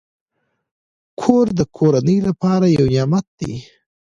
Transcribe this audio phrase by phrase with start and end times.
[1.19, 3.53] کور د کورنۍ لپاره یو نعمت دی.